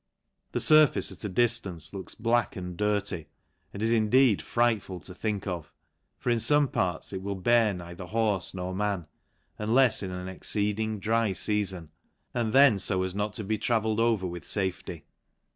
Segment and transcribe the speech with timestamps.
[0.53, 3.27] The furface, at a diftance, looks black and dirty,
[3.71, 5.71] and is indeed frightful to think of;
[6.17, 9.05] for, in fome parts, it will bear neither horfe nor man,
[9.59, 11.89] unlefs in an ex ceeding dry feafon,
[12.33, 13.43] and then fo as not to.
[13.43, 15.03] be travelled over with fafety.